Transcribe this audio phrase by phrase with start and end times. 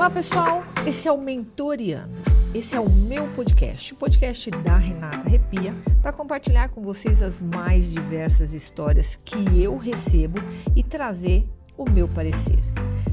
[0.00, 0.64] Olá, pessoal.
[0.86, 2.22] Esse é o Mentoriando.
[2.54, 7.42] Esse é o meu podcast, o podcast da Renata Repia, para compartilhar com vocês as
[7.42, 10.38] mais diversas histórias que eu recebo
[10.74, 12.58] e trazer o meu parecer.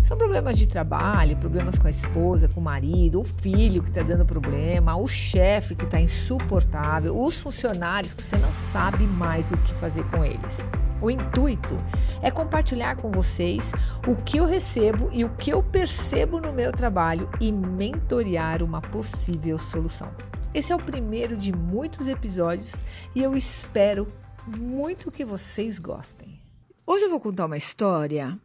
[0.02, 4.02] São problemas de trabalho, problemas com a esposa, com o marido, o filho que está
[4.02, 9.58] dando problema, o chefe que está insuportável, os funcionários que você não sabe mais o
[9.58, 10.64] que fazer com eles.
[11.02, 11.78] O intuito
[12.22, 13.72] é compartilhar com vocês
[14.08, 18.82] o que eu recebo e o que eu percebo no meu trabalho e mentorear uma
[18.82, 20.12] possível solução.
[20.54, 22.74] Esse é o primeiro de muitos episódios
[23.14, 24.12] e eu espero
[24.48, 26.42] muito que vocês gostem.
[26.86, 28.40] Hoje eu vou contar uma história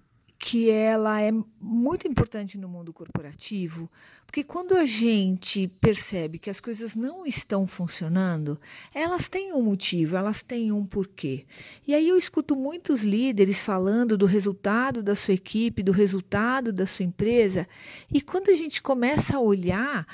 [0.45, 3.89] que ela é muito importante no mundo corporativo,
[4.27, 8.61] porque quando a gente percebe que as coisas não estão funcionando,
[8.93, 11.45] elas têm um motivo, elas têm um porquê.
[11.87, 16.89] E aí eu escuto muitos líderes falando do resultado da sua equipe, do resultado da
[16.89, 17.69] sua empresa,
[18.13, 20.05] e quando a gente começa a olhar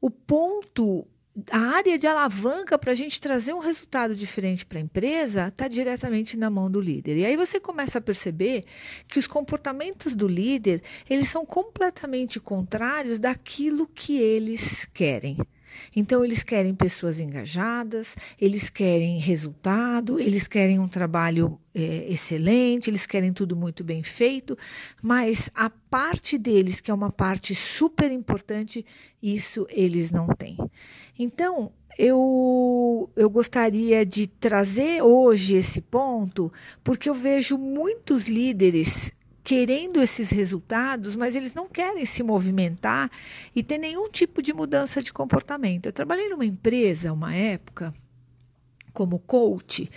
[0.00, 1.06] o ponto
[1.50, 5.68] a área de alavanca para a gente trazer um resultado diferente para a empresa está
[5.68, 7.18] diretamente na mão do líder.
[7.18, 8.64] E aí você começa a perceber
[9.06, 15.36] que os comportamentos do líder eles são completamente contrários daquilo que eles querem.
[15.94, 23.06] Então, eles querem pessoas engajadas, eles querem resultado, eles querem um trabalho é, excelente, eles
[23.06, 24.56] querem tudo muito bem feito,
[25.02, 28.84] mas a parte deles, que é uma parte super importante,
[29.22, 30.56] isso eles não têm.
[31.18, 36.52] Então, eu, eu gostaria de trazer hoje esse ponto,
[36.84, 39.12] porque eu vejo muitos líderes
[39.46, 43.08] querendo esses resultados, mas eles não querem se movimentar
[43.54, 45.86] e ter nenhum tipo de mudança de comportamento.
[45.86, 47.94] Eu trabalhei numa empresa uma época
[48.92, 49.88] como coach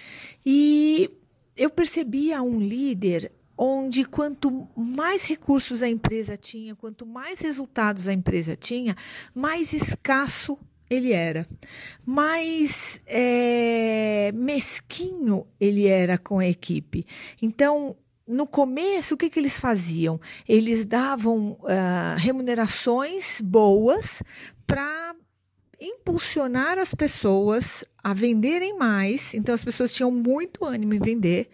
[0.45, 1.09] e
[1.57, 8.13] eu percebia um líder onde quanto mais recursos a empresa tinha, quanto mais resultados a
[8.13, 8.95] empresa tinha,
[9.33, 11.47] mais escasso ele era,
[12.05, 17.03] mais é, mesquinho ele era com a equipe.
[17.41, 17.95] Então,
[18.29, 20.21] no começo, o que, que eles faziam?
[20.47, 24.21] Eles davam uh, remunerações boas
[24.67, 25.15] para
[25.81, 29.33] impulsionar as pessoas a venderem mais.
[29.33, 31.49] Então, as pessoas tinham muito ânimo em vender.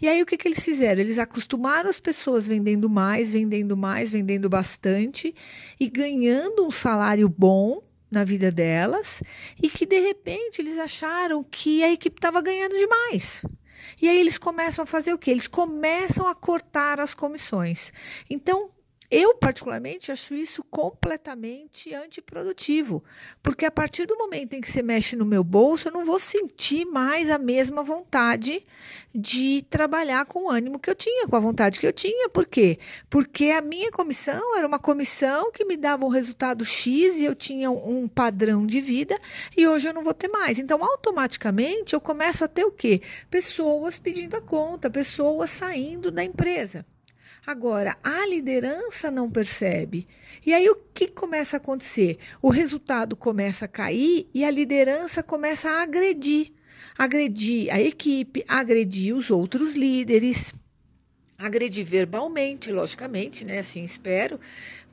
[0.00, 1.00] E aí, o que, que eles fizeram?
[1.00, 5.34] Eles acostumaram as pessoas vendendo mais, vendendo mais, vendendo bastante
[5.80, 9.20] e ganhando um salário bom na vida delas.
[9.60, 13.42] E que, de repente, eles acharam que a equipe estava ganhando demais.
[14.00, 15.30] E aí eles começam a fazer o quê?
[15.30, 17.92] Eles começam a cortar as comissões.
[18.28, 18.70] Então,
[19.10, 23.02] eu, particularmente, acho isso completamente antiprodutivo,
[23.42, 26.18] porque a partir do momento em que você mexe no meu bolso, eu não vou
[26.18, 28.62] sentir mais a mesma vontade
[29.12, 32.28] de trabalhar com o ânimo que eu tinha, com a vontade que eu tinha.
[32.28, 32.78] Por quê?
[33.08, 37.34] Porque a minha comissão era uma comissão que me dava um resultado X e eu
[37.34, 39.18] tinha um padrão de vida
[39.56, 40.60] e hoje eu não vou ter mais.
[40.60, 43.02] Então, automaticamente, eu começo a ter o quê?
[43.28, 46.86] Pessoas pedindo a conta, pessoas saindo da empresa.
[47.46, 50.06] Agora, a liderança não percebe.
[50.44, 52.18] E aí o que começa a acontecer?
[52.42, 56.52] O resultado começa a cair e a liderança começa a agredir.
[56.98, 60.52] Agredir a equipe, agredir os outros líderes,
[61.38, 63.60] agredir verbalmente, logicamente, né?
[63.60, 64.38] Assim espero,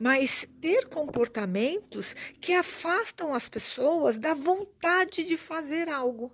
[0.00, 6.32] mas ter comportamentos que afastam as pessoas da vontade de fazer algo.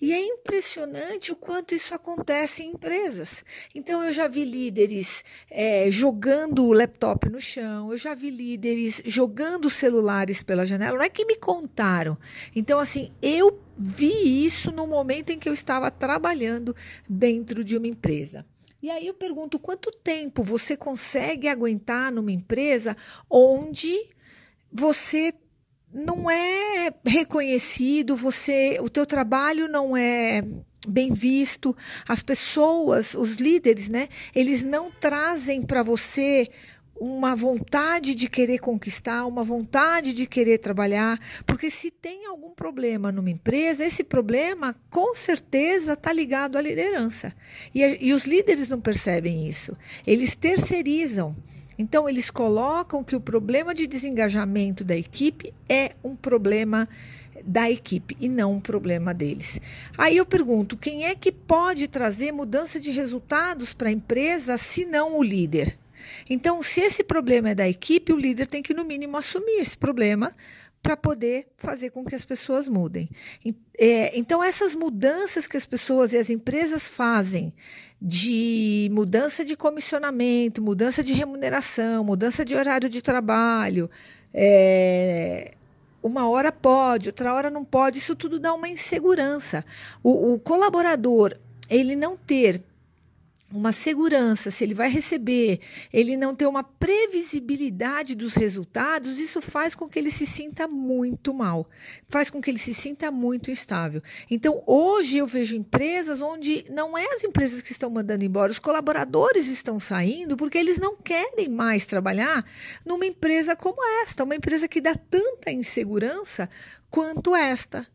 [0.00, 3.44] E é impressionante o quanto isso acontece em empresas.
[3.74, 9.02] Então, eu já vi líderes é, jogando o laptop no chão, eu já vi líderes
[9.06, 12.16] jogando celulares pela janela, não é que me contaram.
[12.54, 16.74] Então, assim, eu vi isso no momento em que eu estava trabalhando
[17.08, 18.44] dentro de uma empresa.
[18.82, 22.96] E aí eu pergunto quanto tempo você consegue aguentar numa empresa
[23.28, 24.08] onde
[24.70, 25.34] você
[25.96, 30.44] não é reconhecido, você, o teu trabalho não é
[30.86, 31.74] bem visto,
[32.06, 36.50] as pessoas, os líderes, né, eles não trazem para você
[36.98, 43.10] uma vontade de querer conquistar, uma vontade de querer trabalhar, porque se tem algum problema
[43.10, 47.34] numa empresa, esse problema com certeza está ligado à liderança.
[47.74, 49.76] E, e os líderes não percebem isso.
[50.06, 51.36] Eles terceirizam
[51.78, 56.88] então, eles colocam que o problema de desengajamento da equipe é um problema
[57.44, 59.60] da equipe e não um problema deles.
[59.96, 64.84] Aí eu pergunto: quem é que pode trazer mudança de resultados para a empresa se
[64.84, 65.78] não o líder?
[66.30, 69.76] Então, se esse problema é da equipe, o líder tem que, no mínimo, assumir esse
[69.76, 70.32] problema
[70.86, 73.10] para poder fazer com que as pessoas mudem.
[73.76, 77.52] É, então, essas mudanças que as pessoas e as empresas fazem
[78.00, 83.90] de mudança de comissionamento, mudança de remuneração, mudança de horário de trabalho,
[84.32, 85.54] é,
[86.00, 89.64] uma hora pode, outra hora não pode, isso tudo dá uma insegurança.
[90.04, 91.36] O, o colaborador,
[91.68, 92.62] ele não ter
[93.52, 95.60] uma segurança, se ele vai receber,
[95.92, 101.32] ele não ter uma previsibilidade dos resultados, isso faz com que ele se sinta muito
[101.32, 101.68] mal,
[102.08, 104.02] faz com que ele se sinta muito instável.
[104.28, 108.58] Então, hoje eu vejo empresas onde não é as empresas que estão mandando embora, os
[108.58, 112.44] colaboradores estão saindo porque eles não querem mais trabalhar
[112.84, 116.48] numa empresa como esta, uma empresa que dá tanta insegurança
[116.90, 117.86] quanto esta.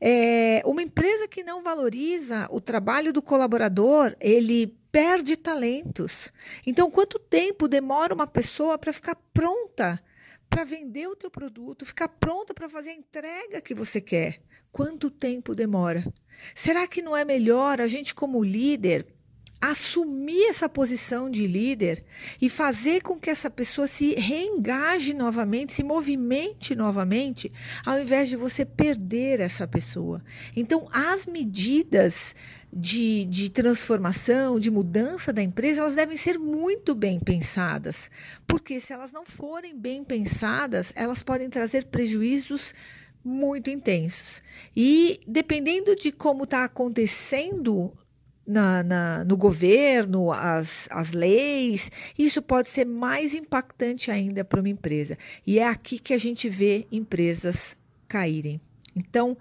[0.00, 6.32] É, uma empresa que não valoriza o trabalho do colaborador, ele perde talentos.
[6.66, 10.02] Então, quanto tempo demora uma pessoa para ficar pronta
[10.48, 14.40] para vender o teu produto, ficar pronta para fazer a entrega que você quer?
[14.72, 16.04] Quanto tempo demora?
[16.54, 19.06] Será que não é melhor a gente como líder
[19.60, 22.04] assumir essa posição de líder
[22.40, 27.52] e fazer com que essa pessoa se reengaje novamente, se movimente novamente,
[27.84, 30.22] ao invés de você perder essa pessoa.
[30.54, 32.36] Então, as medidas
[32.72, 38.10] de, de transformação, de mudança da empresa, elas devem ser muito bem pensadas,
[38.46, 42.74] porque se elas não forem bem pensadas, elas podem trazer prejuízos
[43.24, 44.40] muito intensos.
[44.76, 47.92] E dependendo de como está acontecendo
[48.48, 54.70] na, na, no governo, as, as leis, isso pode ser mais impactante ainda para uma
[54.70, 55.18] empresa.
[55.46, 57.76] E é aqui que a gente vê empresas
[58.08, 58.58] caírem.
[58.96, 59.36] Então,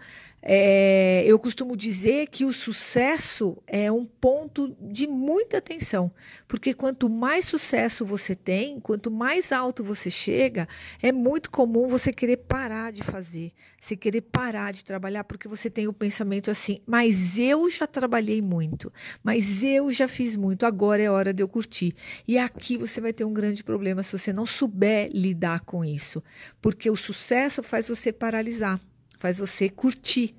[0.49, 6.09] é, eu costumo dizer que o sucesso é um ponto de muita atenção,
[6.47, 10.65] porque quanto mais sucesso você tem, quanto mais alto você chega,
[11.01, 15.69] é muito comum você querer parar de fazer, você querer parar de trabalhar, porque você
[15.69, 18.89] tem o pensamento assim: mas eu já trabalhei muito,
[19.21, 21.94] mas eu já fiz muito, agora é hora de eu curtir.
[22.25, 26.23] E aqui você vai ter um grande problema se você não souber lidar com isso,
[26.61, 28.79] porque o sucesso faz você paralisar
[29.17, 30.35] faz você curtir.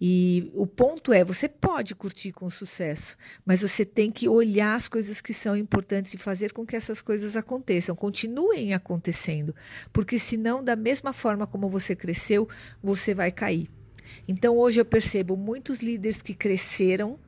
[0.00, 4.88] E o ponto é, você pode curtir com sucesso, mas você tem que olhar as
[4.88, 9.54] coisas que são importantes e fazer com que essas coisas aconteçam, continuem acontecendo,
[9.92, 12.48] porque senão, da mesma forma como você cresceu,
[12.82, 13.68] você vai cair.
[14.26, 17.18] Então, hoje eu percebo muitos líderes que cresceram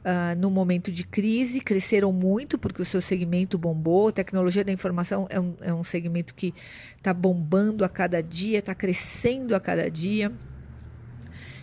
[0.00, 4.10] Uh, no momento de crise, cresceram muito porque o seu segmento bombou.
[4.10, 6.54] Tecnologia da informação é um, é um segmento que
[6.96, 10.32] está bombando a cada dia, está crescendo a cada dia.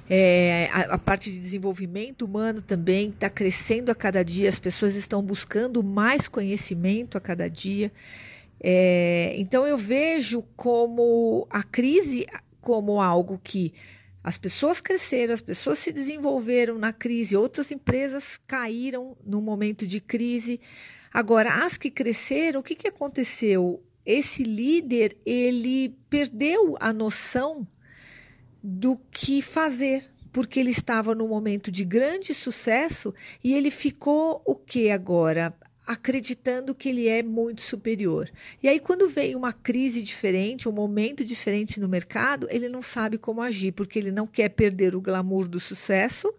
[0.10, 4.96] É, a, a, parte de desenvolvimento humano também está crescendo a cada dia, as pessoas
[4.96, 7.92] estão buscando mais conhecimento a cada dia.
[8.62, 12.26] É, então eu vejo como a crise
[12.62, 13.74] como algo que
[14.28, 20.02] as pessoas cresceram, as pessoas se desenvolveram na crise, outras empresas caíram no momento de
[20.02, 20.60] crise.
[21.14, 23.82] Agora, as que cresceram, o que, que aconteceu?
[24.06, 27.66] Esse líder, ele perdeu a noção
[28.62, 30.04] do que fazer,
[30.34, 35.56] porque ele estava num momento de grande sucesso e ele ficou o que agora?
[35.88, 38.30] Acreditando que ele é muito superior.
[38.62, 43.18] E aí, quando vem uma crise diferente, um momento diferente no mercado, ele não sabe
[43.18, 46.34] como agir, porque ele não quer perder o glamour do sucesso,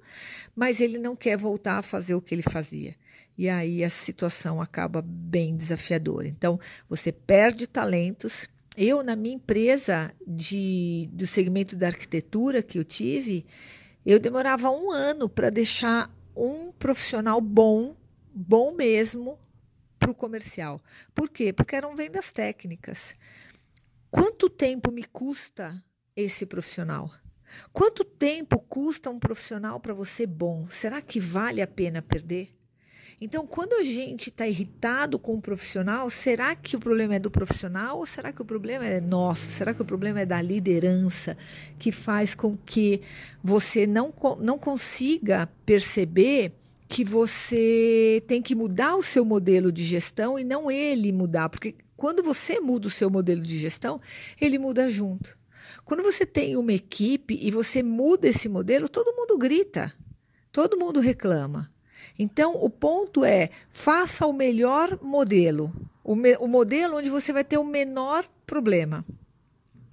[0.54, 2.94] mas ele não quer voltar a fazer o que ele fazia.
[3.38, 6.28] E aí a situação acaba bem desafiadora.
[6.28, 8.50] Então, você perde talentos.
[8.76, 13.46] Eu, na minha empresa de, do segmento da arquitetura que eu tive,
[14.04, 17.96] eu demorava um ano para deixar um profissional bom
[18.38, 19.36] bom mesmo
[19.98, 20.82] para o comercial.
[21.14, 21.52] Por quê?
[21.52, 23.14] Porque eram vendas técnicas.
[24.10, 25.82] Quanto tempo me custa
[26.16, 27.10] esse profissional?
[27.72, 30.66] Quanto tempo custa um profissional para você bom?
[30.68, 32.54] Será que vale a pena perder?
[33.20, 37.18] Então, quando a gente está irritado com o um profissional, será que o problema é
[37.18, 39.50] do profissional ou será que o problema é nosso?
[39.50, 41.36] Será que o problema é da liderança
[41.80, 43.02] que faz com que
[43.42, 46.54] você não, não consiga perceber
[46.88, 51.74] que você tem que mudar o seu modelo de gestão e não ele mudar, porque
[51.96, 54.00] quando você muda o seu modelo de gestão,
[54.40, 55.36] ele muda junto.
[55.84, 59.92] Quando você tem uma equipe e você muda esse modelo, todo mundo grita,
[60.50, 61.70] todo mundo reclama.
[62.18, 67.44] Então, o ponto é: faça o melhor modelo, o, me, o modelo onde você vai
[67.44, 69.04] ter o menor problema.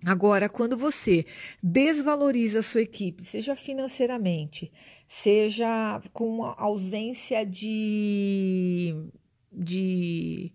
[0.06, 1.26] Agora, quando você
[1.62, 4.72] desvaloriza a sua equipe, seja financeiramente,
[5.08, 8.94] seja com ausência de,
[9.52, 10.52] de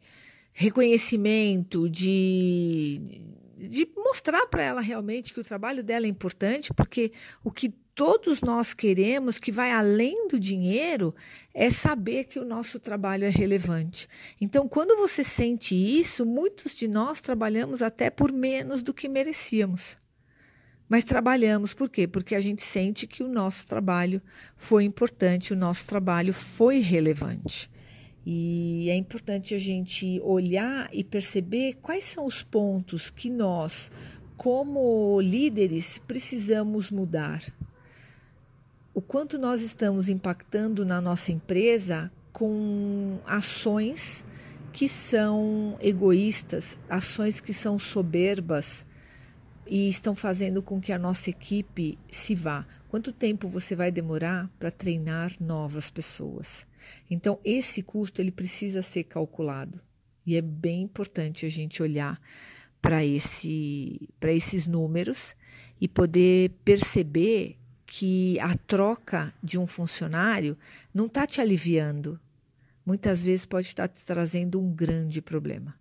[0.53, 3.25] reconhecimento, de
[3.69, 7.13] de mostrar para ela realmente que o trabalho dela é importante, porque
[7.45, 11.15] o que todos nós queremos, que vai além do dinheiro,
[11.53, 14.09] é saber que o nosso trabalho é relevante.
[14.41, 19.99] Então, quando você sente isso, muitos de nós trabalhamos até por menos do que merecíamos.
[20.91, 22.09] Mas trabalhamos por quê?
[22.09, 24.21] Porque a gente sente que o nosso trabalho
[24.57, 27.71] foi importante, o nosso trabalho foi relevante.
[28.27, 33.91] E é importante a gente olhar e perceber quais são os pontos que nós,
[34.37, 37.41] como líderes, precisamos mudar
[38.93, 44.25] o quanto nós estamos impactando na nossa empresa com ações
[44.73, 48.85] que são egoístas, ações que são soberbas
[49.71, 52.67] e estão fazendo com que a nossa equipe se vá.
[52.89, 56.67] Quanto tempo você vai demorar para treinar novas pessoas?
[57.09, 59.81] Então esse custo ele precisa ser calculado
[60.27, 62.21] e é bem importante a gente olhar
[62.83, 65.37] para esse para esses números
[65.81, 70.59] e poder perceber que a troca de um funcionário
[70.93, 72.19] não está te aliviando.
[72.85, 75.80] Muitas vezes pode estar te trazendo um grande problema.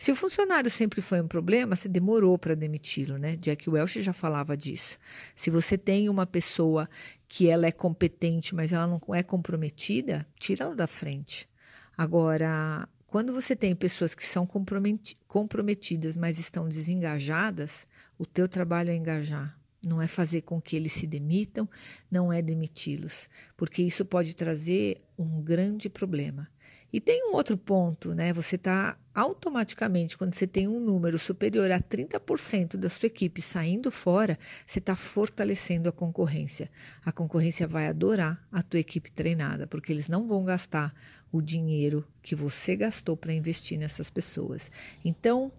[0.00, 3.36] Se o funcionário sempre foi um problema, você demorou para demiti-lo, né?
[3.36, 4.98] Jack Welch já falava disso.
[5.36, 6.88] Se você tem uma pessoa
[7.28, 11.46] que ela é competente, mas ela não é comprometida, tira ela da frente.
[11.94, 18.94] Agora, quando você tem pessoas que são comprometidas, mas estão desengajadas, o teu trabalho é
[18.96, 19.54] engajar,
[19.86, 21.68] não é fazer com que eles se demitam,
[22.10, 26.48] não é demiti-los, porque isso pode trazer um grande problema.
[26.92, 28.32] E tem um outro ponto, né?
[28.32, 33.90] Você está automaticamente, quando você tem um número superior a 30% da sua equipe saindo
[33.90, 36.70] fora, você está fortalecendo a concorrência.
[37.04, 40.94] A concorrência vai adorar a tua equipe treinada, porque eles não vão gastar
[41.32, 44.70] o dinheiro que você gastou para investir nessas pessoas.
[45.04, 45.52] Então,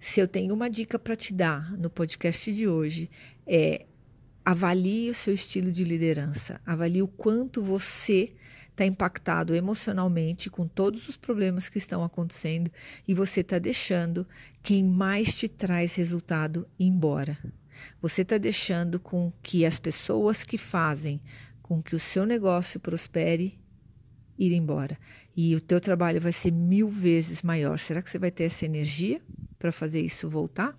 [0.00, 3.08] se eu tenho uma dica para te dar no podcast de hoje,
[3.46, 3.86] é
[4.44, 8.32] avalie o seu estilo de liderança, avalie o quanto você
[8.72, 12.70] está impactado emocionalmente com todos os problemas que estão acontecendo
[13.06, 14.26] e você está deixando
[14.62, 17.38] quem mais te traz resultado embora.
[18.00, 21.20] Você está deixando com que as pessoas que fazem
[21.62, 23.58] com que o seu negócio prospere
[24.38, 24.98] ir embora.
[25.36, 27.78] E o teu trabalho vai ser mil vezes maior.
[27.78, 29.20] Será que você vai ter essa energia?
[29.62, 30.74] para fazer isso voltar?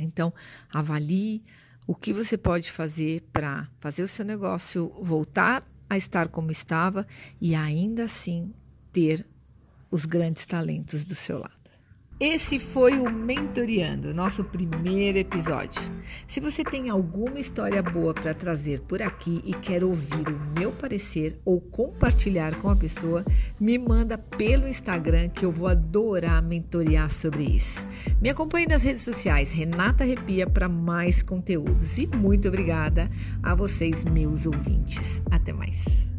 [0.00, 0.34] Então,
[0.68, 1.44] avalie
[1.86, 7.06] o que você pode fazer para fazer o seu negócio voltar a estar como estava
[7.40, 8.52] e ainda assim
[8.92, 9.26] ter
[9.90, 11.63] os grandes talentos do seu lado.
[12.20, 15.82] Esse foi o Mentoriando, nosso primeiro episódio.
[16.28, 20.70] Se você tem alguma história boa para trazer por aqui e quer ouvir o meu
[20.70, 23.24] parecer ou compartilhar com a pessoa,
[23.58, 27.84] me manda pelo Instagram que eu vou adorar mentorear sobre isso.
[28.22, 31.98] Me acompanhe nas redes sociais, Renata Repia, para mais conteúdos.
[31.98, 33.10] E muito obrigada
[33.42, 35.20] a vocês, meus ouvintes.
[35.32, 36.13] Até mais.